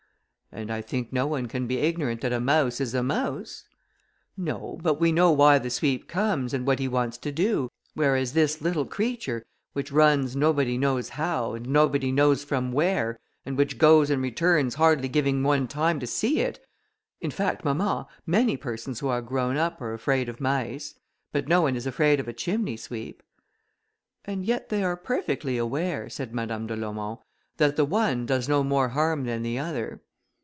[0.53, 3.63] "And I think no one can be ignorant that a mouse is a mouse."
[4.35, 8.33] "No; but we know why the sweep comes, and what he wants to do; whereas
[8.33, 13.77] this little creature, which runs nobody knows how, and nobody knows from where, and which
[13.77, 16.59] goes and returns hardly giving one time to see it....
[17.21, 20.95] In fact, mamma, many persons who are grown up are afraid of mice,
[21.31, 23.23] but no one is afraid of a chimney sweep."
[24.25, 27.21] "And yet they are perfectly aware," said Madame de Laumont,
[27.55, 30.01] "that the one does no more harm than the other."